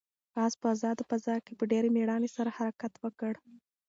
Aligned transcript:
آس 0.43 0.53
په 0.61 0.67
آزاده 0.73 1.03
فضا 1.09 1.35
کې 1.45 1.53
په 1.59 1.63
ډېرې 1.71 1.89
مېړانې 1.95 2.29
سره 2.35 2.55
حرکت 2.57 2.93
وکړ. 3.03 3.33